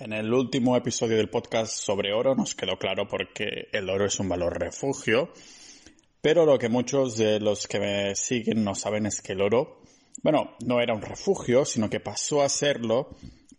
[0.00, 4.18] En el último episodio del podcast sobre oro nos quedó claro porque el oro es
[4.18, 5.30] un valor refugio,
[6.22, 9.82] pero lo que muchos de los que me siguen no saben es que el oro,
[10.22, 13.10] bueno, no era un refugio, sino que pasó a serlo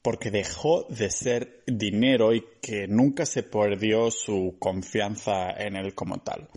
[0.02, 6.23] porque dejó de ser dinero y que nunca se perdió su confianza en él como
[6.23, 6.49] tal.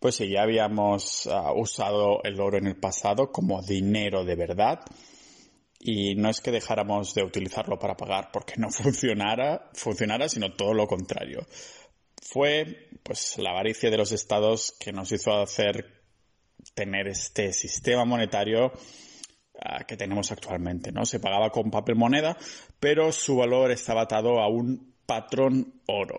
[0.00, 4.80] Pues sí, ya habíamos uh, usado el oro en el pasado como dinero de verdad,
[5.80, 10.74] y no es que dejáramos de utilizarlo para pagar porque no funcionara, funcionara, sino todo
[10.74, 11.46] lo contrario.
[12.20, 16.02] Fue pues la avaricia de los estados que nos hizo hacer
[16.74, 21.06] tener este sistema monetario uh, que tenemos actualmente, ¿no?
[21.06, 22.36] Se pagaba con papel moneda,
[22.80, 26.18] pero su valor estaba atado a un patrón oro.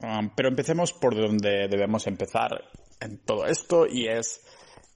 [0.00, 2.62] Um, pero empecemos por donde debemos empezar
[3.00, 4.44] en todo esto y es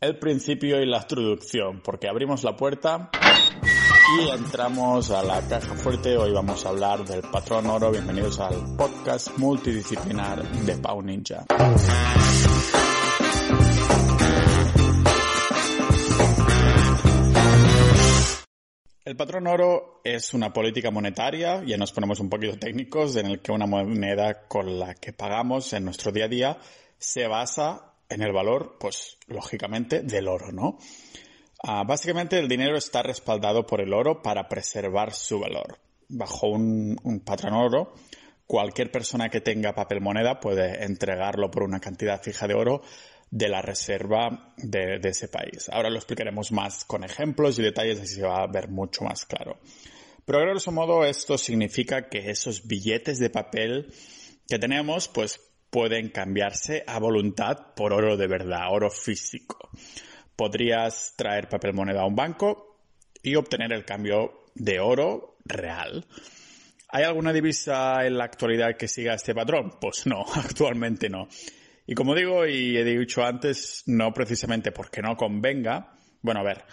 [0.01, 3.11] el principio y la introducción, porque abrimos la puerta
[4.17, 6.17] y entramos a la caja fuerte.
[6.17, 7.91] Hoy vamos a hablar del patrón oro.
[7.91, 11.45] Bienvenidos al podcast multidisciplinar de Pau Ninja.
[19.05, 23.41] El patrón oro es una política monetaria, ya nos ponemos un poquito técnicos, en el
[23.41, 26.59] que una moneda con la que pagamos en nuestro día a día
[26.99, 30.79] se basa en el valor, pues lógicamente, del oro, ¿no?
[31.61, 35.79] Uh, básicamente el dinero está respaldado por el oro para preservar su valor.
[36.09, 37.95] Bajo un, patrón oro,
[38.47, 42.83] cualquier persona que tenga papel moneda puede entregarlo por una cantidad fija de oro
[43.31, 45.69] de la reserva de, de ese país.
[45.71, 49.27] Ahora lo explicaremos más con ejemplos y detalles, así se va a ver mucho más
[49.27, 49.59] claro.
[50.25, 53.93] Pero a grosso modo esto significa que esos billetes de papel
[54.47, 59.71] que tenemos, pues pueden cambiarse a voluntad por oro de verdad, oro físico
[60.39, 62.79] podrías traer papel moneda a un banco
[63.25, 66.07] y obtener el cambio de oro real.
[66.91, 69.75] ¿Hay alguna divisa en la actualidad que siga este patrón?
[69.81, 71.27] Pues no, actualmente no.
[71.89, 76.65] Y como digo y he dicho antes, no precisamente porque no convenga, bueno, a ver,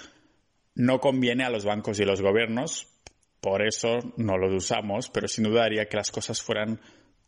[0.75, 2.87] no conviene a los bancos y los gobiernos,
[3.41, 6.79] por eso no los usamos, pero sin duda haría que las cosas fueran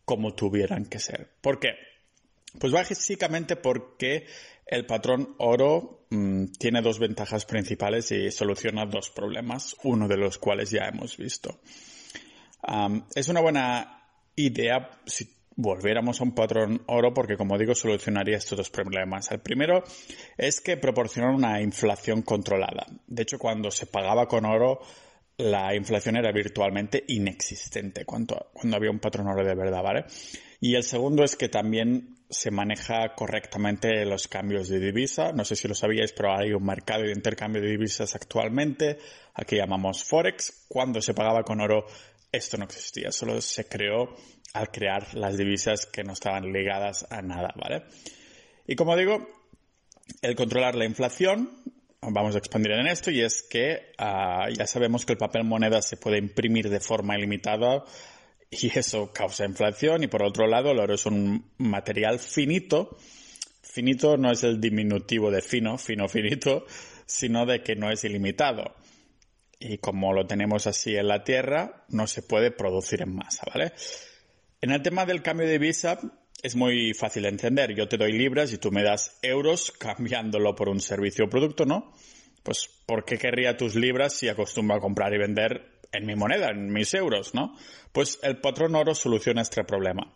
[0.05, 1.31] como tuvieran que ser.
[1.41, 1.69] ¿Por qué?
[2.59, 4.27] Pues básicamente porque
[4.67, 10.37] el patrón oro mmm, tiene dos ventajas principales y soluciona dos problemas, uno de los
[10.37, 11.59] cuales ya hemos visto.
[13.15, 14.03] Es una buena
[14.35, 19.31] idea si volviéramos a un patrón oro porque, como digo, solucionaría estos dos problemas.
[19.31, 19.83] El primero
[20.37, 22.85] es que proporciona una inflación controlada.
[23.07, 24.81] De hecho, cuando se pagaba con oro,
[25.37, 30.05] la inflación era virtualmente inexistente cuando, cuando había un patrón oro de verdad, ¿vale?
[30.59, 35.31] Y el segundo es que también se maneja correctamente los cambios de divisa.
[35.31, 38.99] No sé si lo sabíais, pero hay un mercado de intercambio de divisas actualmente.
[39.33, 40.65] Aquí llamamos Forex.
[40.67, 41.85] Cuando se pagaba con oro,
[42.31, 43.11] esto no existía.
[43.11, 44.15] Solo se creó
[44.53, 47.83] al crear las divisas que no estaban ligadas a nada, ¿vale?
[48.65, 49.27] Y como digo,
[50.21, 51.51] el controlar la inflación,
[52.01, 55.81] vamos a expandir en esto, y es que uh, ya sabemos que el papel moneda
[55.81, 57.83] se puede imprimir de forma ilimitada
[58.51, 62.97] y eso causa inflación y por otro lado el oro es un material finito.
[63.61, 66.65] Finito no es el diminutivo de fino, fino finito,
[67.05, 68.75] sino de que no es ilimitado.
[69.59, 73.73] Y como lo tenemos así en la Tierra, no se puede producir en masa, ¿vale?
[74.61, 75.99] En el tema del cambio de divisa
[76.41, 77.73] es muy fácil de entender.
[77.75, 81.65] Yo te doy libras y tú me das euros cambiándolo por un servicio o producto,
[81.65, 81.93] ¿no?
[82.43, 86.49] Pues ¿por qué querría tus libras si acostumbro a comprar y vender en mi moneda,
[86.49, 87.55] en mis euros, ¿no?
[87.91, 90.13] Pues el patrón oro soluciona este problema.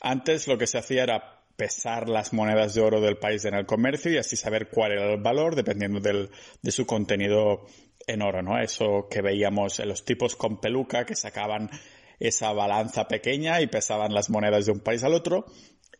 [0.00, 3.66] Antes lo que se hacía era pesar las monedas de oro del país en el
[3.66, 6.30] comercio y así saber cuál era el valor dependiendo del,
[6.60, 7.66] de su contenido
[8.06, 8.60] en oro, ¿no?
[8.60, 11.70] Eso que veíamos en los tipos con peluca que sacaban
[12.18, 15.46] esa balanza pequeña y pesaban las monedas de un país al otro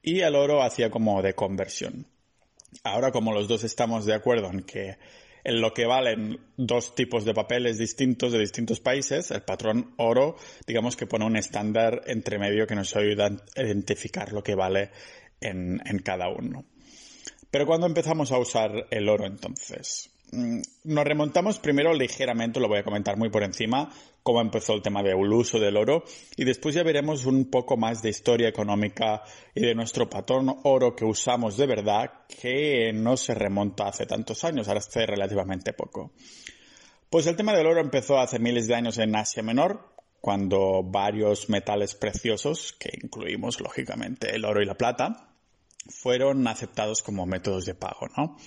[0.02, 2.06] y el oro hacía como de conversión.
[2.84, 4.96] Ahora como los dos estamos de acuerdo en que
[5.44, 10.36] en lo que valen dos tipos de papeles distintos de distintos países, el patrón oro,
[10.66, 14.90] digamos que pone un estándar entre medio que nos ayuda a identificar lo que vale
[15.40, 16.64] en, en cada uno.
[17.50, 22.84] Pero cuando empezamos a usar el oro entonces, nos remontamos primero ligeramente, lo voy a
[22.84, 23.90] comentar muy por encima,
[24.22, 26.04] cómo empezó el tema del uso del oro
[26.36, 29.22] y después ya veremos un poco más de historia económica
[29.54, 34.42] y de nuestro patrón oro que usamos de verdad que no se remonta hace tantos
[34.44, 36.12] años, ahora hace relativamente poco.
[37.10, 39.92] Pues el tema del oro empezó hace miles de años en Asia Menor,
[40.22, 45.34] cuando varios metales preciosos, que incluimos lógicamente el oro y la plata,
[45.90, 48.38] fueron aceptados como métodos de pago, ¿no?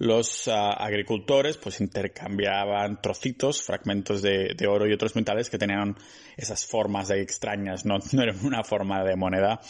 [0.00, 5.94] Los ah, agricultores pues intercambiaban trocitos, fragmentos de, oro y otros metales que tenían
[6.38, 9.60] esas formas de extrañas, no, no era una forma de moneda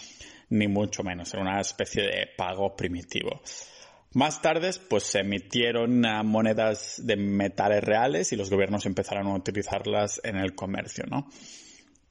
[0.50, 3.42] ni mucho menos, era una especie de pago primitivo.
[4.12, 9.34] Más tarde, pues se emitieron ah, monedas de metales reales y los gobiernos empezaron a
[9.34, 11.28] utilizarlas en el comercio, ¿no?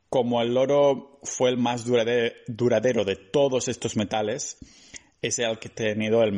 [0.10, 4.58] Como el oro fue el más duradero de todos estos metales,
[5.22, 6.34] es el que ha tenido el,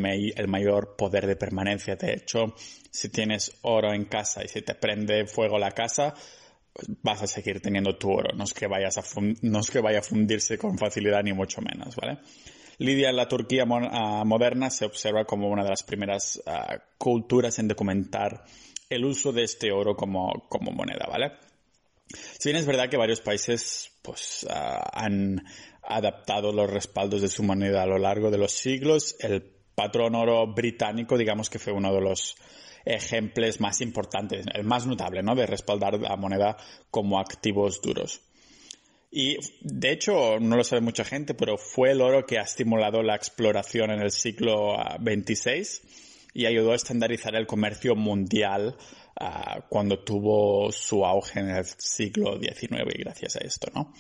[0.48, 1.96] mayor poder de permanencia.
[1.96, 2.56] De hecho,
[2.90, 6.14] si tienes oro en casa y se te prende fuego la casa,
[7.04, 8.36] vas a seguir teniendo tu oro.
[8.36, 9.04] No es que, vayas a
[9.42, 12.20] no es que vaya a fundirse con facilidad ni mucho menos, ¿vale?
[12.80, 17.60] Lidia en la Turquía ah, moderna se observa como una de las primeras ah, culturas
[17.60, 18.44] en documentar
[18.90, 21.34] el uso de este oro como, como moneda, ¿vale?
[22.08, 25.44] Si bien es verdad que varios países pues, ah, han
[25.96, 29.42] adaptado los respaldos de su moneda a lo largo de los siglos, el
[29.76, 32.36] patrón oro británico, digamos que fue uno de los
[32.86, 35.36] ejemplos más importantes, el más notable, ¿no?
[35.36, 36.58] De respaldar la moneda
[36.90, 38.22] como activos duros.
[39.12, 43.04] Y de hecho, no lo sabe mucha gente, pero fue el oro que ha estimulado
[43.04, 45.88] la exploración en el siglo XXVI ah,
[46.34, 48.78] y ayudó a estandarizar el comercio mundial
[49.20, 53.94] ah, cuando tuvo su auge en el siglo XIX y gracias a esto, ¿no?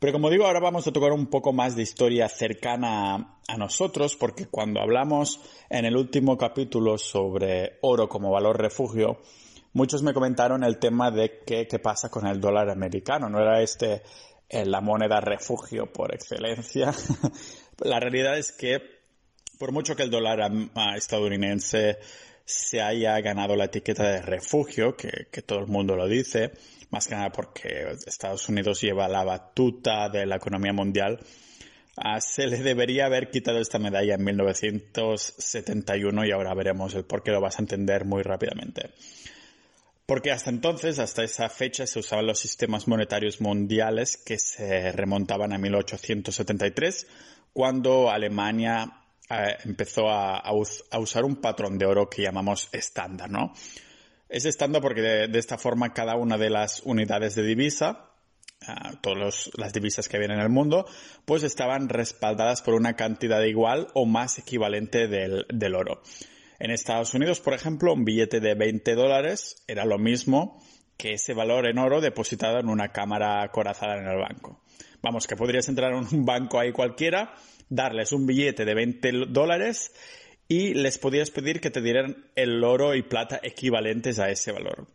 [0.00, 4.16] Pero como digo, ahora vamos a tocar un poco más de historia cercana a nosotros,
[4.16, 9.20] porque cuando hablamos en el último capítulo sobre oro como valor refugio,
[9.74, 13.28] muchos me comentaron el tema de qué, qué pasa con el dólar americano.
[13.28, 14.02] ¿No era este
[14.50, 16.92] la moneda refugio por excelencia.
[17.78, 18.80] la realidad es que
[19.58, 20.50] por mucho que el dólar
[20.96, 21.98] estadounidense
[22.44, 26.52] se haya ganado la etiqueta de refugio, que, todo el mundo lo dice,
[26.90, 31.20] más que nada porque Estados Unidos lleva la batuta de la economía mundial,
[31.96, 37.22] ah, se le debería haber quitado esta medalla en 1971 y ahora veremos el por
[37.22, 38.90] qué lo vas a entender muy rápidamente.
[40.06, 45.52] Porque hasta entonces, hasta esa fecha, se usaban los sistemas monetarios mundiales que se remontaban
[45.52, 47.06] a 1873,
[47.52, 49.00] cuando Alemania
[49.30, 50.42] eh, empezó a,
[50.98, 53.54] usar un patrón de oro que llamamos estándar, ¿no?
[54.30, 58.12] Es estándar porque de, esta forma cada una de las unidades de divisa,
[58.62, 60.86] uh, todas las divisas que había en el mundo,
[61.24, 66.02] pues estaban respaldadas por una cantidad igual o más equivalente del oro.
[66.60, 70.62] En Estados Unidos, por ejemplo, un billete de 20 dólares era lo mismo
[70.96, 74.62] que ese valor en oro depositado en una cámara corazada en el banco.
[75.02, 77.34] Vamos, que podrías entrar en un banco ahí cualquiera,
[77.68, 79.92] darles un billete de 20 dólares
[80.50, 84.88] y les podías pedir que te dieran el oro y plata equivalentes a ese valor.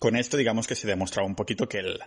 [0.00, 2.00] Con esto digamos que se demostraba un poquito que el,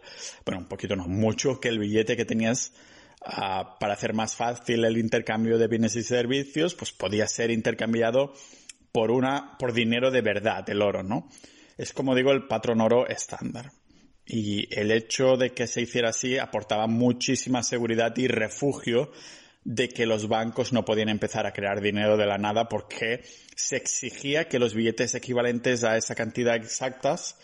[0.45, 2.73] bueno, un poquito no, mucho que el billete que tenías
[3.21, 8.33] ah, para hacer más fácil el intercambio de bienes y servicios, pues podía ser intercambiado
[8.91, 11.29] por una, por dinero de verdad, el oro, ¿no?
[11.77, 13.71] Es como digo el patrón oro estándar.
[14.25, 19.09] Y el hecho de que se hiciera así aportaba muchísima seguridad y refugio
[19.65, 23.23] de que los bancos no podían empezar a crear dinero de la nada porque
[23.55, 27.37] se exigía que los billetes equivalentes a esa cantidad exactas,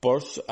[0.00, 0.42] pues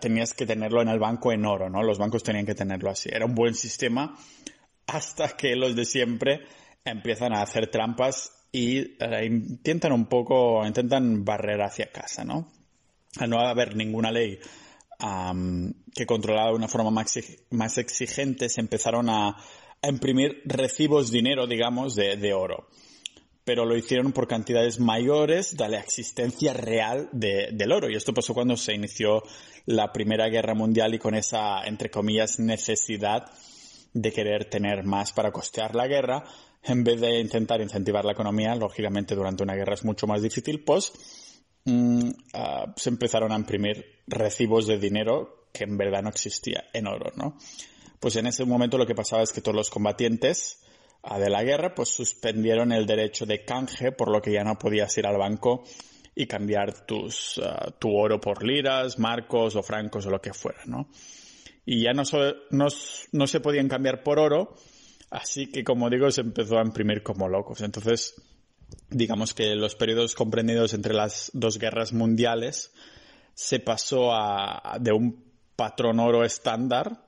[0.00, 1.82] tenías que tenerlo en el banco en oro, ¿no?
[1.82, 3.08] Los bancos tenían que tenerlo así.
[3.12, 4.16] Era un buen sistema
[4.86, 6.40] hasta que los de siempre
[6.84, 12.48] empiezan a hacer trampas y eh, intentan un poco, intentan barrer hacia casa, ¿no?
[13.18, 14.38] Al no haber ninguna ley
[15.94, 19.36] que controlara de una forma más, exigente, se empezaron a,
[19.82, 22.68] imprimir recibos dinero, digamos, de, oro.
[23.44, 27.88] Pero lo hicieron por cantidades mayores de la existencia real del oro.
[27.88, 29.22] Y esto pasó cuando se inició
[29.66, 33.30] la Primera Guerra Mundial y con esa, entre comillas, necesidad
[33.92, 36.24] de querer tener más para costear la guerra,
[36.62, 40.64] en vez de intentar incentivar la economía, lógicamente durante una guerra es mucho más difícil,
[40.64, 40.92] pues
[41.64, 46.86] mm, ah, se empezaron a imprimir recibos de dinero que en verdad no existía en
[46.86, 47.38] oro, ¿no?
[48.00, 50.62] Pues en ese momento lo que pasaba es que todos los combatientes
[51.02, 54.58] ah, de la guerra pues suspendieron el derecho de canje, por lo que ya no
[54.58, 55.64] podías ir al banco
[56.14, 60.60] y cambiar tus, ah, tu oro por liras, marcos o francos o lo que fuera,
[60.66, 60.88] ¿no?
[61.64, 62.02] Y ya no,
[62.50, 62.66] no,
[63.12, 64.54] no se podían cambiar por oro,
[65.10, 67.60] Así que, como digo, se empezó a imprimir como locos.
[67.60, 68.14] Entonces,
[68.90, 72.72] digamos que los periodos comprendidos entre las dos guerras mundiales
[73.34, 75.24] se pasó a, de un
[75.54, 77.05] patrón oro estándar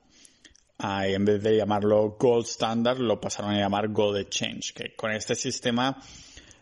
[0.81, 5.11] y en vez de llamarlo Gold Standard lo pasaron a llamar Gold Exchange, que con
[5.11, 5.97] este sistema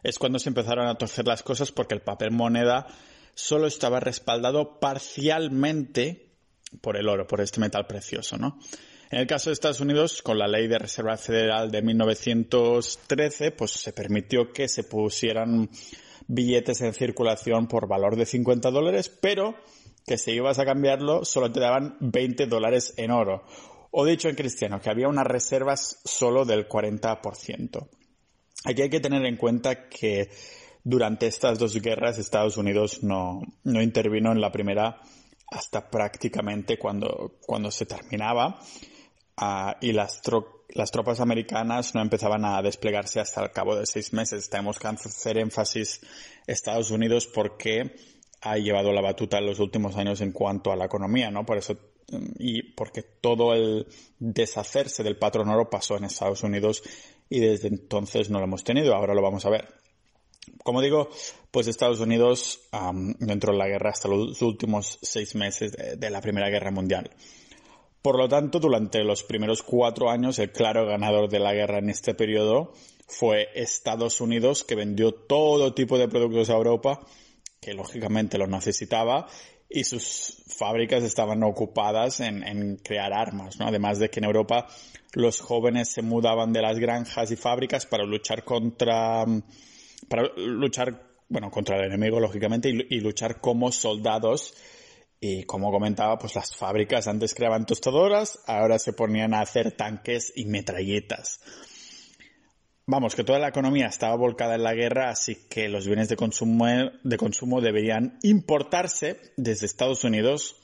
[0.03, 2.87] es cuando se empezaron a torcer las cosas porque el papel moneda
[3.35, 6.31] solo estaba respaldado parcialmente
[6.81, 8.57] por el oro, por este metal precioso, ¿no?
[9.09, 13.71] En el caso de Estados Unidos, con la ley de Reserva Federal de 1913, pues
[13.71, 15.69] se permitió que se pusieran
[16.27, 19.55] billetes en circulación por valor de 50 dólares, pero
[20.05, 23.43] que si ibas a cambiarlo solo te daban 20 dólares en oro.
[23.99, 27.87] O dicho en cristiano, que había unas reservas solo del 40%.
[28.65, 30.29] Aquí hay que tener en cuenta que
[30.83, 35.01] durante estas dos guerras Estados Unidos no, no intervino en la primera
[35.49, 38.59] hasta prácticamente cuando, cuando se terminaba
[39.39, 44.49] Ah, y las tropas americanas no empezaban a desplegarse hasta el cabo de seis meses.
[44.49, 46.01] Tenemos que hacer énfasis
[46.47, 47.95] Estados Unidos porque
[48.41, 51.45] ha llevado la batuta en los últimos años en cuanto a la economía, ¿no?
[51.45, 51.77] Por eso
[52.09, 53.87] y porque todo el
[54.19, 56.83] deshacerse del patrón oro pasó en Estados Unidos
[57.29, 58.95] y desde entonces no lo hemos tenido.
[58.95, 59.67] Ahora lo vamos a ver.
[60.63, 61.09] Como digo,
[61.51, 62.61] pues Estados Unidos
[63.19, 67.11] dentro de la guerra hasta los últimos seis meses de la Primera Guerra Mundial.
[68.01, 71.89] Por lo tanto, durante los primeros cuatro años, el claro ganador de la guerra en
[71.89, 72.71] este periodo
[73.07, 77.01] fue Estados Unidos, que vendió todo tipo de productos a Europa,
[77.59, 79.27] que lógicamente lo necesitaba,
[79.69, 83.67] y sus fábricas estaban ocupadas en, crear armas, ¿no?
[83.67, 84.67] Además de que en Europa
[85.13, 89.25] los jóvenes se mudaban de las granjas y fábricas para luchar contra,
[90.07, 94.53] para luchar, bueno, contra el enemigo, lógicamente, y luchar como soldados
[95.19, 100.31] y como comentaba, pues las fábricas antes creaban tostadoras, ahora se ponían a hacer tanques
[100.35, 101.41] y metralletas.
[102.89, 106.15] Vamos, que toda la economía estaba volcada en la guerra, así que los bienes de
[106.15, 106.67] consumo,
[107.03, 110.55] de consumo deberían importarse desde Estados Unidos,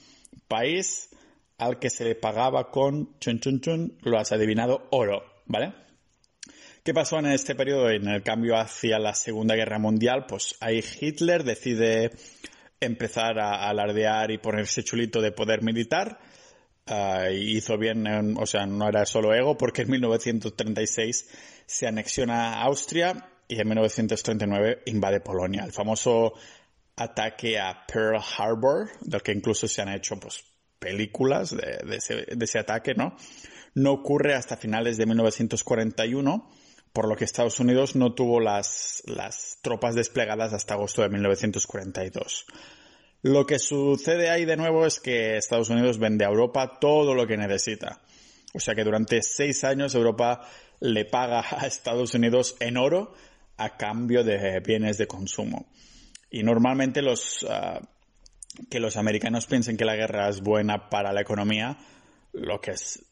[0.47, 1.09] país
[1.57, 5.73] al que se le pagaba con, chun chun chun, lo has adivinado, oro, ¿vale?
[6.81, 7.89] ¿Qué pasó en este periodo?
[7.89, 12.11] En el cambio hacia la Segunda Guerra Mundial, pues ahí Hitler decide
[12.79, 16.19] empezar a alardear y ponerse chulito de poder militar.
[16.85, 21.29] Uh, hizo bien, o sea, no era solo ego, porque en 1936
[21.65, 25.63] se anexiona a Austria y en 1939 invade Polonia.
[25.63, 26.33] El famoso
[26.95, 30.43] ataque a Pearl Harbor, del que incluso se han hecho pues,
[30.79, 33.15] películas de, ese, de ese ataque, ¿no?
[33.75, 36.49] No ocurre hasta finales de 1941
[36.93, 42.45] por lo que Estados Unidos no tuvo las, las tropas desplegadas hasta agosto de 1942.
[43.23, 47.25] Lo que sucede ahí de nuevo es que Estados Unidos vende a Europa todo lo
[47.25, 48.01] que necesita.
[48.53, 50.47] O sea que durante seis años Europa
[50.83, 53.13] le paga a Estados Unidos en oro
[53.57, 55.67] a cambio de bienes de consumo.
[56.29, 57.79] Y normalmente los, ah,
[58.69, 61.77] que los americanos piensen que la guerra es buena para la economía,
[62.33, 63.05] lo que es,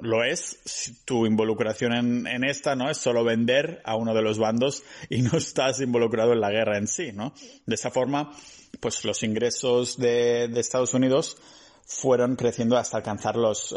[0.00, 2.88] lo es, tu involucración en, en, esta, ¿no?
[2.88, 6.78] Es solo vender a uno de los bandos y no estás involucrado en la guerra
[6.78, 7.34] en sí, ¿no?
[7.66, 8.32] De esa forma,
[8.80, 11.36] pues los ingresos de, de Estados Unidos
[11.86, 13.74] fueron creciendo hasta alcanzar los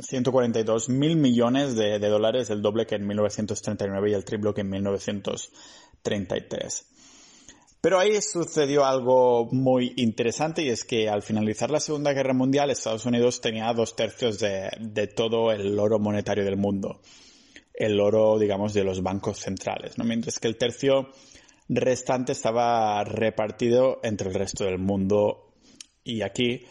[0.00, 4.62] 142 ah, mil millones de, dólares, el doble que en 1939 y el triple que
[4.62, 6.86] en 1933.
[7.80, 12.70] Pero ahí sucedió algo muy interesante y es que al finalizar la Segunda Guerra Mundial
[12.70, 17.00] Estados Unidos tenía dos tercios de, todo el oro monetario del mundo.
[17.72, 19.96] El oro, digamos, de los bancos centrales.
[19.98, 21.10] Mientras que el tercio
[21.68, 25.52] restante estaba repartido entre el resto del mundo.
[26.02, 26.64] Y aquí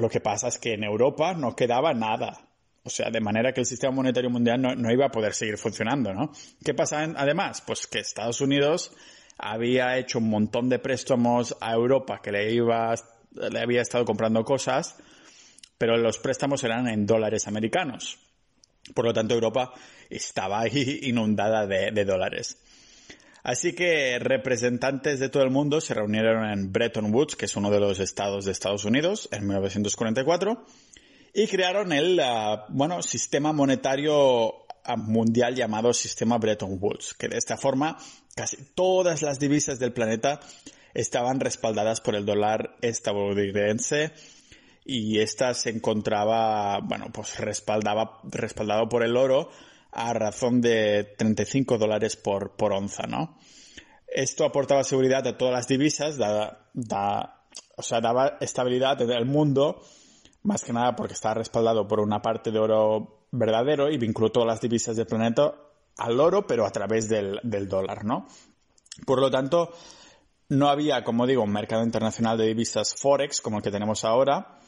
[0.00, 2.46] lo que pasa es que en Europa no quedaba nada.
[2.82, 5.58] O sea, de manera que el sistema monetario mundial no, no iba a poder seguir
[5.58, 6.32] funcionando, ¿no?
[6.64, 7.62] ¿Qué pasa además?
[7.66, 8.92] Pues que Estados Unidos
[9.36, 12.94] había hecho un montón de préstamos a Europa que le iba,
[13.32, 14.96] le había estado comprando cosas,
[15.78, 18.18] pero los préstamos eran en dólares americanos.
[18.94, 19.72] Por lo tanto, Europa
[20.08, 22.58] estaba ahí inundada de, de dólares.
[23.42, 27.70] Así que representantes de todo el mundo se reunieron en Bretton Woods, que es uno
[27.70, 30.64] de los estados de Estados Unidos, en 1944,
[31.32, 34.54] y crearon el, ah, bueno, sistema monetario
[34.96, 37.98] mundial llamado sistema Bretton Woods, que de esta forma
[38.34, 40.40] casi todas las divisas del planeta
[40.94, 44.12] estaban respaldadas por el dólar estadounidense
[44.84, 49.50] y esta se encontraba, bueno, pues respaldaba, respaldado por el oro
[49.92, 53.36] a razón de 35 dólares por, por onza, ¿no?
[54.06, 56.66] Esto aportaba seguridad a todas las divisas, da,
[57.76, 59.82] o sea, daba estabilidad el mundo,
[60.42, 64.48] más que nada porque estaba respaldado por una parte de oro verdadero y vinculó todas
[64.48, 65.54] las divisas del planeta
[65.98, 68.26] al oro, pero a través del, dólar, ¿no?
[69.06, 69.72] Por lo tanto,
[70.48, 74.58] no había, como digo, un mercado internacional de divisas Forex como el que tenemos ahora.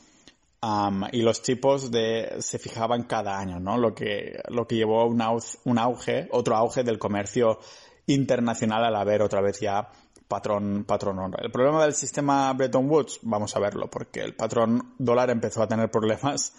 [1.11, 3.77] Y los tipos de, se fijaban cada año, ¿no?
[3.79, 5.21] Lo que, lo que llevó un
[5.65, 7.59] un auge, otro auge del comercio
[8.07, 9.89] internacional al haber otra vez ya
[10.29, 11.35] patrón, patrón.
[11.39, 15.69] El problema del sistema Bretton Woods, vamos a verlo, porque el patrón dólar empezó a
[15.69, 16.53] tener problemas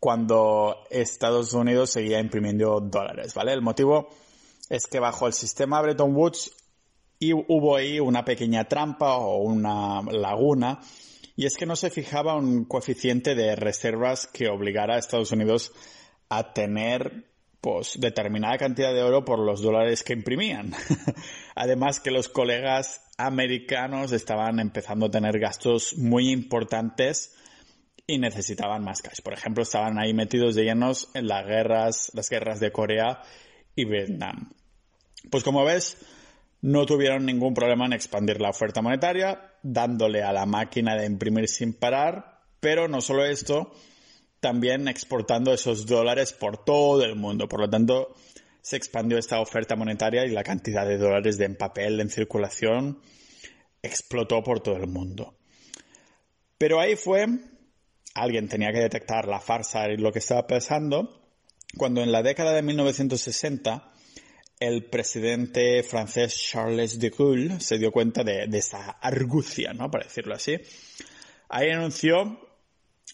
[0.00, 3.52] cuando Estados Unidos seguía imprimiendo dólares, ¿vale?
[3.52, 4.08] El motivo
[4.68, 6.50] es que bajo el sistema Bretton Woods
[7.20, 10.80] hubo ahí una pequeña trampa o una laguna
[11.36, 15.72] y es que no se fijaba un coeficiente de reservas que obligara a Estados Unidos
[16.30, 17.26] a tener
[17.60, 20.72] pues determinada cantidad de oro por los dólares que imprimían.
[21.54, 27.34] Además que los colegas americanos estaban empezando a tener gastos muy importantes
[28.06, 29.20] y necesitaban más cash.
[29.20, 33.20] Por ejemplo, estaban ahí metidos de llenos en las guerras, las guerras de Corea
[33.74, 34.52] y Vietnam.
[35.30, 35.98] Pues como ves,
[36.62, 41.48] no tuvieron ningún problema en expandir la oferta monetaria, dándole a la máquina de imprimir
[41.48, 43.72] sin parar, pero no solo esto,
[44.40, 47.48] también exportando esos dólares por todo el mundo.
[47.48, 48.14] Por lo tanto,
[48.60, 53.00] se expandió esta oferta monetaria y la cantidad de dólares de en papel en circulación
[53.82, 55.36] explotó por todo el mundo.
[56.58, 57.26] Pero ahí fue,
[58.14, 61.22] alguien tenía que detectar la farsa y lo que estaba pasando,
[61.76, 63.92] cuando en la década de 1960
[64.58, 69.90] el presidente francés Charles de Gaulle se dio cuenta de, de esa argucia, ¿no?
[69.90, 70.58] Para decirlo así.
[71.48, 72.46] Ahí anunció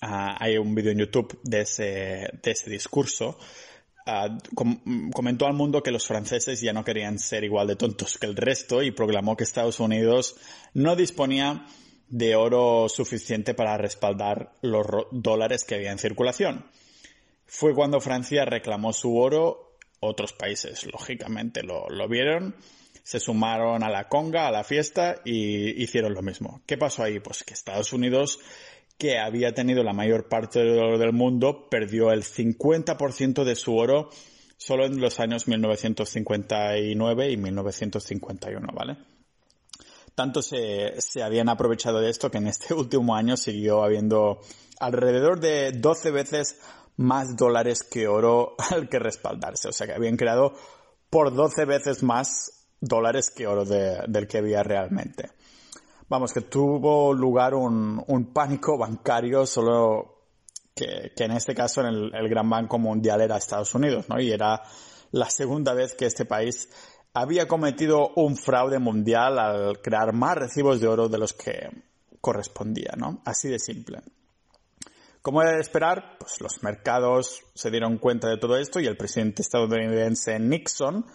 [0.04, 1.84] Ah, hay un vídeo en YouTube de ese,
[2.42, 3.38] de ese discurso.
[4.04, 4.36] Ah,
[5.14, 8.34] comentó al mundo que los franceses ya no querían ser igual de tontos que el
[8.34, 10.34] resto y proclamó que Estados Unidos
[10.74, 11.66] no disponía
[12.08, 16.66] de oro suficiente para respaldar los dólares que había en circulación.
[17.46, 19.71] Fue cuando Francia reclamó su oro,
[20.02, 22.54] otros países lógicamente lo, vieron,
[23.04, 26.60] se sumaron a la conga, a la fiesta y hicieron lo mismo.
[26.66, 27.20] ¿Qué pasó ahí?
[27.20, 28.40] Pues que Estados Unidos
[28.98, 33.76] que había tenido la mayor parte del oro del mundo, perdió el 50% de su
[33.76, 34.10] oro
[34.56, 38.96] solo en los años 1959 y 1951, ¿vale?
[40.14, 44.40] Tanto se, se habían aprovechado de esto que en este último año siguió habiendo
[44.78, 46.60] alrededor de 12 veces
[47.02, 49.68] más dólares que oro al que respaldarse.
[49.68, 50.54] O sea que habían creado
[51.10, 55.30] por 12 veces más dólares que oro del que había realmente
[56.12, 60.26] vamos, que tuvo lugar un, pánico bancario solo
[60.74, 64.20] que, en este caso en el, Gran Banco Mundial era Estados Unidos, ¿no?
[64.20, 64.62] Y era
[65.10, 66.68] la segunda vez que este país
[67.14, 71.70] había cometido un fraude mundial al crear más recibos de oro de los que
[72.20, 73.22] correspondía, ¿no?
[73.24, 74.02] Así de simple.
[75.22, 78.96] Como era de esperar, pues los mercados se dieron cuenta de todo esto y el
[78.96, 81.06] presidente estadounidense Nixon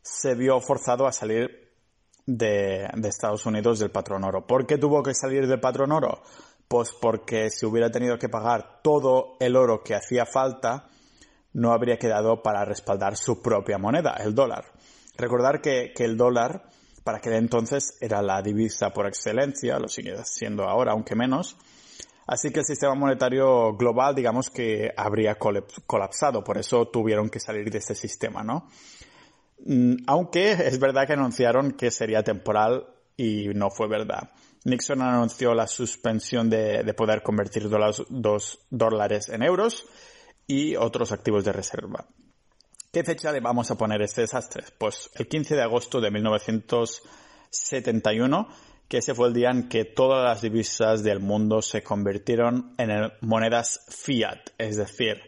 [0.00, 1.62] se vio forzado a salir
[2.26, 4.46] de, Estados Unidos del patrón oro.
[4.46, 6.22] ¿Por qué tuvo que salir del patrón oro?
[6.66, 10.88] Pues porque si hubiera tenido que pagar todo el oro que hacía falta,
[11.52, 14.64] no habría quedado para respaldar su propia moneda, el dólar.
[15.18, 16.70] Recordar que, el dólar,
[17.04, 21.58] para aquel entonces, era la divisa por excelencia, lo sigue siendo ahora, aunque menos.
[22.26, 27.70] Así que el sistema monetario global, digamos que habría colapsado, por eso tuvieron que salir
[27.70, 28.68] de este sistema, ¿no?
[29.64, 34.30] Mm, aunque es verdad que anunciaron que sería temporal y no fue verdad.
[34.64, 39.84] Nixon anunció la suspensión de, poder convertir dos dólares en euros
[40.46, 42.06] y otros activos de reserva.
[42.92, 44.64] ¿Qué fecha le vamos a poner este desastre?
[44.78, 48.48] Pues el 15 de agosto de 1971,
[48.92, 53.10] que ese fue el día en que todas las divisas del mundo se convirtieron en
[53.22, 55.18] monedas fiat, es decir,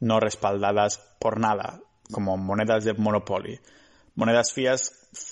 [0.00, 1.80] no respaldadas por nada,
[2.10, 3.60] como monedas de Monopoly.
[4.16, 4.80] Monedas fiat,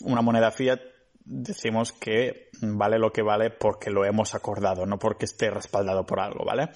[0.02, 0.78] una moneda fiat
[1.24, 6.20] decimos que vale lo que vale porque lo hemos acordado, no porque esté respaldado por
[6.20, 6.68] algo, ¿vale?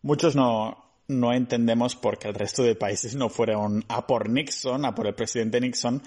[0.00, 4.86] Muchos no, no entendemos por qué el resto de países no fueron a por Nixon,
[4.86, 6.02] a por el presidente Nixon,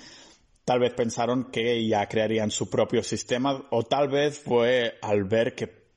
[0.67, 5.56] tal vez pensaron que ya crearían su propio sistema o tal vez fue al ver
[5.56, 5.88] que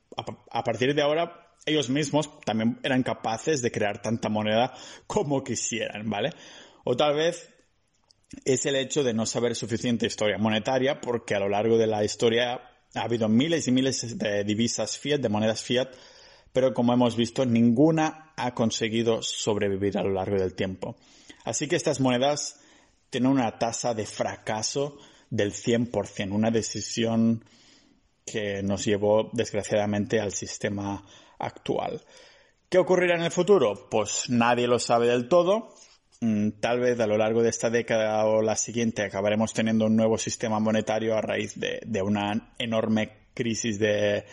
[0.49, 4.73] a partir de ahora ellos mismos también eran capaces de crear tanta moneda
[5.09, 6.31] como quisieran, ¿vale?
[6.85, 7.53] O tal vez
[8.45, 12.05] es el hecho de no saber suficiente historia monetaria porque a lo largo de la
[12.05, 12.61] historia
[12.95, 15.89] ha habido miles y miles de divisas fiat, de monedas fiat,
[16.53, 20.95] pero como hemos visto, ninguna ha conseguido sobrevivir a lo largo del tiempo.
[21.45, 22.60] Así que estas monedas
[23.11, 24.97] tienen una tasa de fracaso
[25.29, 27.45] del 100%, una decisión
[28.25, 31.05] que nos llevó desgraciadamente al sistema
[31.39, 32.01] actual.
[32.69, 33.89] ¿Qué ocurrirá en el futuro?
[33.91, 35.75] Pues nadie lo sabe del todo,
[36.21, 39.97] mm, tal vez a lo largo de esta década o la siguiente acabaremos teniendo un
[39.97, 44.25] nuevo sistema monetario a raíz de, una enorme crisis de,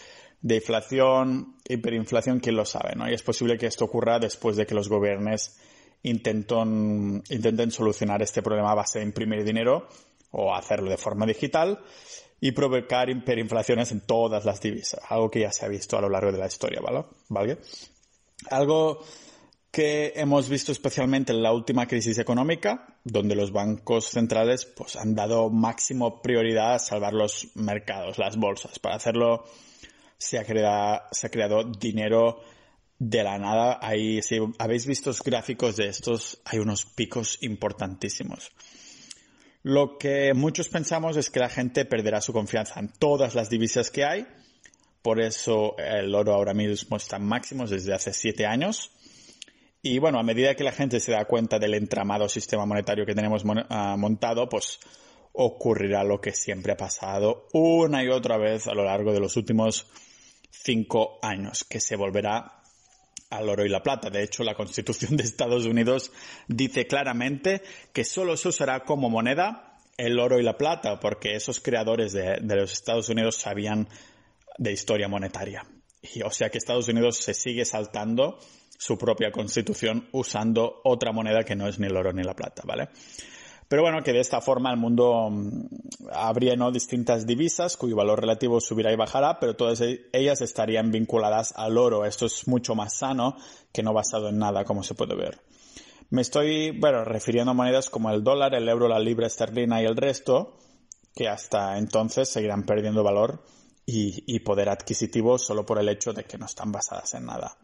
[0.42, 3.10] de inflación, hiperinflación, quién lo sabe, ¿no?
[3.10, 5.58] Y es posible que esto ocurra después de que los gobiernos
[6.04, 9.88] intenten, intenten solucionar este problema a base de imprimir dinero
[10.32, 11.80] o hacerlo de forma digital
[12.40, 16.10] y provocar hiperinflaciones en todas las divisas, algo que ya se ha visto a lo
[16.10, 16.82] largo de la historia,
[17.30, 17.58] ¿vale?
[18.52, 19.04] Algo
[19.72, 25.16] que hemos visto especialmente en la última crisis económica, donde los bancos centrales pues, han
[25.16, 28.80] dado máximo prioridad a salvar los mercados, las bolsas.
[28.80, 29.46] Para hacerlo
[30.18, 32.40] se ha se ha creado dinero
[33.00, 33.80] de la nada.
[33.82, 38.52] Ahí, si habéis visto gráficos de estos, hay unos picos importantísimos.
[39.64, 43.92] Lo que muchos pensamos es que la gente perderá su confianza en todas las divisas
[43.92, 44.28] que hay.
[45.02, 48.92] Por eso el oro ahora mismo está en máximos desde hace siete años.
[49.82, 53.16] Y bueno, a medida que la gente se da cuenta del entramado sistema monetario que
[53.16, 54.80] tenemos ah, montado, pues
[55.34, 59.38] ocurrirá lo que siempre ha pasado una y otra vez a lo largo de los
[59.38, 59.88] últimos
[60.50, 62.57] cinco años, que se volverá
[63.30, 64.10] al oro y la plata.
[64.10, 66.12] De hecho, la Constitución de Estados Unidos
[66.48, 67.62] dice claramente
[67.94, 72.40] que solo se usará como moneda el oro y la plata, porque esos creadores de,
[72.42, 73.88] los Estados Unidos sabían
[74.58, 75.66] de historia monetaria.
[76.02, 78.40] Y, o sea que Estados Unidos se sigue saltando
[78.78, 82.62] su propia constitución usando otra moneda que no es ni el oro ni la plata,
[82.66, 82.90] ¿vale?
[83.68, 85.68] Pero bueno, que de esta forma el mundo mm,
[86.14, 86.72] habría ¿no?
[86.72, 91.78] distintas divisas cuyo valor relativo subirá y bajará, pero todas e-, ellas estarían vinculadas al
[91.78, 92.06] oro.
[92.06, 93.36] Esto es mucho más sano
[93.74, 95.42] que no basado en nada, como se puede ver.
[96.10, 99.86] Me estoy, bueno, refiriendo a monedas como el dólar, el euro, la libra esterlina y
[99.86, 100.58] el resto,
[101.14, 103.44] que hasta entonces seguirán perdiendo valor
[103.86, 107.58] y, y poder adquisitivo solo por el hecho de que no están basadas en nada.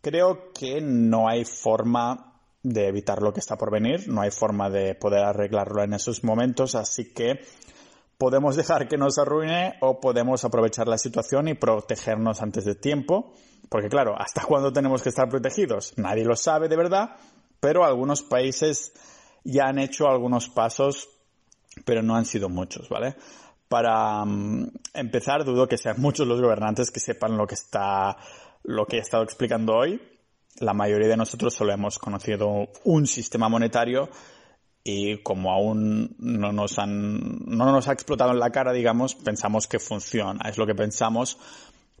[0.00, 2.35] creo que no hay forma
[2.66, 6.24] de evitar lo que está por venir, no hay forma de poder arreglarlo en esos
[6.24, 7.44] momentos, así que
[8.18, 13.32] podemos dejar que nos arruine o podemos aprovechar la situación y protegernos antes de tiempo,
[13.68, 15.94] porque claro, ¿hasta cuándo tenemos que estar protegidos?
[15.96, 17.16] Nadie lo sabe de verdad,
[17.60, 18.92] pero algunos países
[19.44, 21.08] ya han hecho algunos pasos,
[21.84, 23.14] pero no han sido muchos, ¿vale?
[23.68, 28.16] Para mm, empezar, dudo que sean muchos los gobernantes que sepan lo que está,
[28.64, 30.00] lo que he estado explicando hoy,
[30.58, 34.08] la mayoría de nosotros solo hemos conocido un sistema monetario
[34.84, 39.66] y como aún no nos han, no nos ha explotado en la cara, digamos, pensamos
[39.66, 40.48] que funciona.
[40.48, 41.38] Es lo que pensamos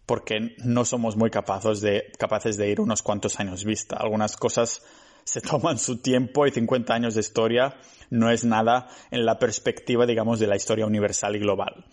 [0.06, 3.96] porque no somos muy capaces de, capaces de ir unos cuantos años vista.
[3.96, 4.82] Algunas cosas
[5.24, 7.74] se toman su tiempo y 50 años de historia
[8.10, 11.84] no es nada en la perspectiva, digamos, de la historia universal y global.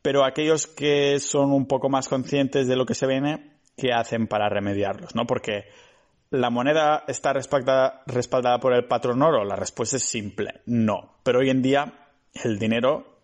[0.00, 4.26] Pero aquellos que son un poco más conscientes de lo que se viene, qué hacen
[4.26, 5.26] para remediarlos, ¿no?
[5.26, 5.64] Porque
[6.30, 9.44] la moneda está respaldada, respaldada por el patrón oro.
[9.44, 11.14] La respuesta es simple, no.
[11.22, 11.92] Pero hoy en día
[12.44, 13.22] el dinero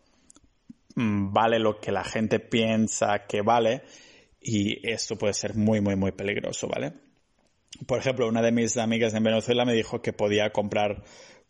[0.95, 3.83] mm, vale lo que la gente piensa que vale
[4.41, 6.95] y esto puede ser muy, muy, muy peligroso, ¿vale?
[7.87, 11.03] Por ejemplo, una de mis amigas en Venezuela me dijo que podía comprar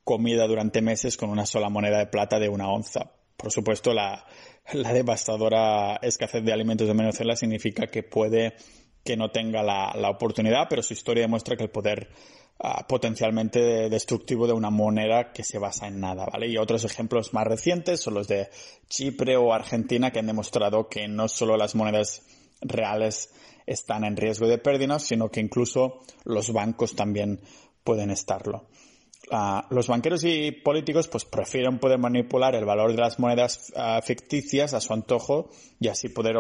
[0.03, 3.13] comida durante meses con una sola moneda de plata de una onza.
[3.37, 4.27] Por supuesto, la,
[4.73, 8.55] la devastadora escasez de alimentos en Venezuela significa que puede
[9.07, 12.11] que no tenga la, oportunidad, pero su historia demuestra que el poder
[12.59, 16.49] ah, potencialmente destructivo de una moneda que se basa en nada, ¿vale?
[16.49, 18.49] Y otros ejemplos más recientes son los de
[18.89, 22.23] Chipre o Argentina que han demostrado que no solo las monedas
[22.61, 23.31] reales
[23.65, 27.41] están en riesgo de pérdida, sino que incluso los bancos también
[27.83, 28.67] pueden estarlo
[29.71, 33.73] los banqueros y políticos pues prefieren poder manipular el valor de las monedas
[34.05, 36.37] ficticias a su antojo y así poder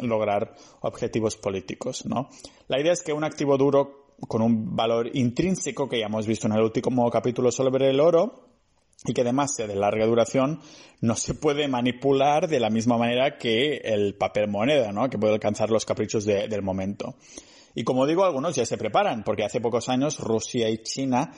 [0.00, 2.28] lograr objetivos políticos, ¿no?
[2.68, 6.46] La idea es que un activo duro con un valor intrínseco que ya hemos visto
[6.46, 8.48] en el último capítulo sobre el oro
[9.04, 10.60] y que además sea de larga duración,
[11.00, 15.10] no se puede manipular de la misma manera que el papel moneda, ¿no?
[15.10, 17.16] Que puede alcanzar los caprichos del momento.
[17.74, 21.32] Y como digo, algunos ya se preparan, porque hace pocos años Rusia y China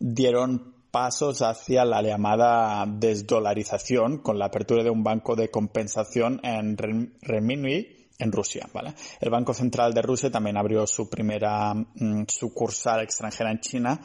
[0.00, 6.76] dieron pasos hacia la llamada desdolarización con la apertura de un banco de compensación en
[6.76, 8.94] renminbi en Rusia, ¿vale?
[9.20, 14.00] El Banco Central de Rusia también abrió su primera mm, sucursal extranjera en China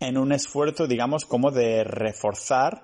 [0.00, 2.82] en un esfuerzo, digamos, como de reforzar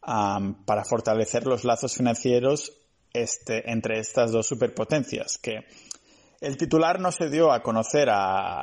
[0.00, 2.72] para fortalecer los lazos financieros
[3.12, 5.64] este, entre estas dos superpotencias, que
[6.42, 8.08] el titular no se dio a conocer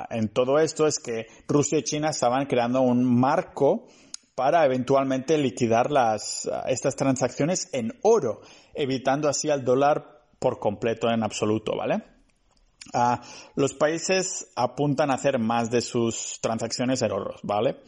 [0.10, 3.88] en todo esto es que Rusia y China estaban creando un marco
[4.36, 8.42] para eventualmente liquidar las, estas transacciones en oro,
[8.74, 12.04] evitando así al dólar por completo en absoluto, ¿vale?
[12.94, 13.22] Ah,
[13.56, 17.82] los países apuntan a hacer más de sus transacciones en oro, ¿vale?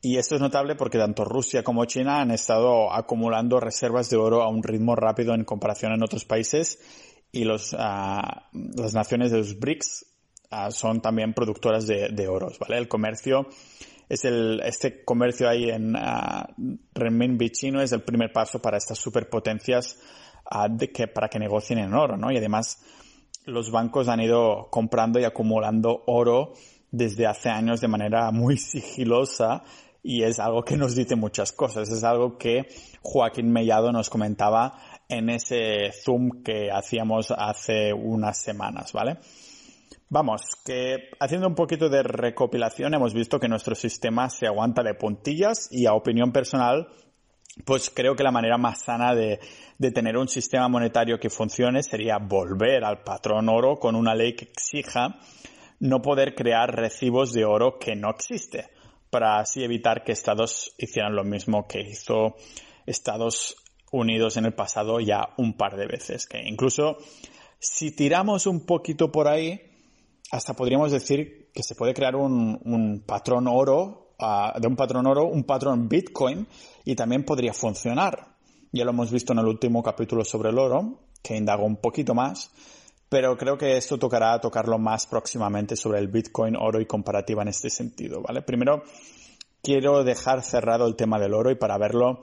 [0.00, 4.42] Y esto es notable porque tanto Rusia como China han estado acumulando reservas de oro
[4.42, 6.80] a un ritmo rápido en comparación en otros países
[7.32, 7.76] y los, uh,
[8.52, 10.06] las naciones de los BRICS
[10.52, 12.76] uh, son también productoras de, de, oros, ¿vale?
[12.76, 13.48] El comercio
[14.08, 18.98] es el, este comercio ahí en uh, renminbi chino es el primer paso para estas
[18.98, 19.98] superpotencias
[20.68, 22.30] de que, para que negocien en oro, ¿no?
[22.30, 22.82] Y además
[23.46, 26.52] los bancos han ido comprando y acumulando oro
[26.90, 29.64] desde hace años de manera muy sigilosa
[30.02, 31.88] y es algo que nos dice muchas cosas.
[31.88, 32.66] Es algo que
[33.02, 34.78] Joaquín Mellado nos comentaba
[35.12, 39.18] en ese Zoom que hacíamos hace unas semanas, ¿vale?
[40.08, 44.94] Vamos, que haciendo un poquito de recopilación hemos visto que nuestro sistema se aguanta de
[44.94, 46.88] puntillas y a opinión personal,
[47.64, 49.38] pues creo que la manera más sana de,
[49.94, 54.46] tener un sistema monetario que funcione sería volver al patrón oro con una ley que
[54.46, 55.18] exija
[55.80, 58.68] no poder crear recibos de oro que no existe,
[59.10, 62.36] para así evitar que estados hicieran lo mismo que hizo
[62.86, 63.56] Estados
[63.92, 66.96] Unidos en el pasado ya un par de veces, que incluso
[67.58, 69.60] si tiramos un poquito por ahí,
[70.32, 75.26] hasta podríamos decir que se puede crear un, patrón oro, uh, de un patrón oro,
[75.26, 76.48] un patrón Bitcoin,
[76.84, 78.34] y también podría funcionar.
[78.72, 82.14] Ya lo hemos visto en el último capítulo sobre el oro, que indagó un poquito
[82.14, 82.50] más,
[83.08, 87.48] pero creo que esto tocará tocarlo más próximamente sobre el Bitcoin, oro y comparativa en
[87.48, 88.40] este sentido, ¿vale?
[88.40, 88.82] Primero,
[89.62, 92.22] quiero dejar cerrado el tema del oro y para verlo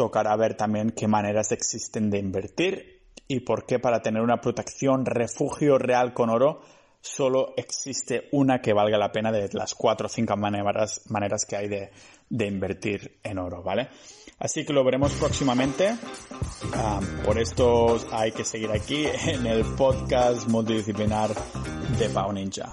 [0.00, 5.04] tocará ver también qué maneras existen de invertir y por qué para tener una protección,
[5.04, 6.62] refugio real con oro,
[7.02, 11.56] solo existe una que valga la pena de las cuatro o cinco maneras, maneras que
[11.56, 11.90] hay de,
[12.30, 13.90] de invertir en oro, ¿vale?
[14.38, 15.90] Así que lo veremos próximamente.
[15.90, 21.28] Um, por esto hay que seguir aquí en el podcast multidisciplinar
[21.98, 22.72] de Pau Ninja.